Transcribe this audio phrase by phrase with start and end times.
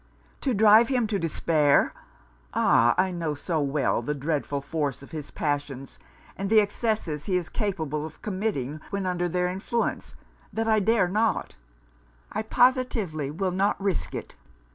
[0.39, 1.93] 'To drive him to despair?
[2.55, 2.95] Ah!
[2.97, 5.99] I know so well the dreadful force of his passions,
[6.35, 10.15] and the excesses he is capable of committing when under their influence,
[10.51, 11.55] that I dare not,
[12.31, 14.33] I positively will not, risk it.